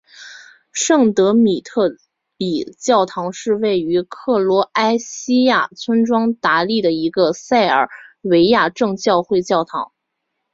[0.73, 1.87] 圣德米特
[2.37, 7.87] 里教堂是位于克罗埃西亚村庄达利的一个塞尔
[8.21, 9.91] 维亚正教会的教堂。